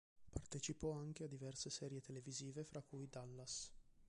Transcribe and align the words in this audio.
Partecipò 0.31 0.93
anche 0.93 1.25
a 1.25 1.27
diverse 1.27 1.69
serie 1.69 2.01
televisive 2.01 2.63
fra 2.63 2.81
cui 2.81 3.07
"Dallas". 3.07 3.71